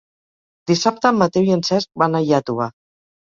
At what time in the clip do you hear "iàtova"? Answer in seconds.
2.31-2.71